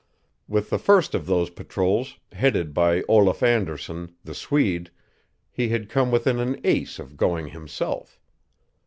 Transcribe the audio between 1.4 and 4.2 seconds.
patrols, headed by Olaf Anderson,